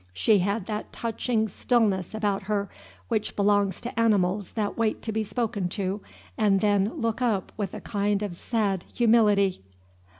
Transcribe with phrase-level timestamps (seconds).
[0.13, 2.67] She had that touching stillness about her
[3.07, 6.01] which belongs to animals that wait to be spoken to
[6.39, 9.61] and then look up with a kind of sad humility.